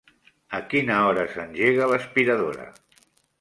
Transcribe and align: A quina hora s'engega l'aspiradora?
A 0.59 0.61
quina 0.71 0.95
hora 1.09 1.25
s'engega 1.33 1.91
l'aspiradora? 1.93 2.67